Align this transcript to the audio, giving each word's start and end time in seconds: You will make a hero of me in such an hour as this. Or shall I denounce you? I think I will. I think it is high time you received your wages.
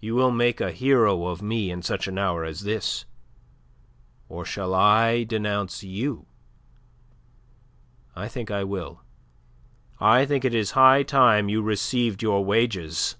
You 0.00 0.14
will 0.14 0.30
make 0.30 0.62
a 0.62 0.72
hero 0.72 1.26
of 1.26 1.42
me 1.42 1.70
in 1.70 1.82
such 1.82 2.08
an 2.08 2.16
hour 2.16 2.42
as 2.42 2.62
this. 2.62 3.04
Or 4.26 4.42
shall 4.46 4.72
I 4.72 5.24
denounce 5.24 5.84
you? 5.84 6.24
I 8.16 8.28
think 8.28 8.50
I 8.50 8.64
will. 8.64 9.02
I 10.00 10.24
think 10.24 10.46
it 10.46 10.54
is 10.54 10.70
high 10.70 11.02
time 11.02 11.50
you 11.50 11.60
received 11.60 12.22
your 12.22 12.46
wages. 12.46 13.18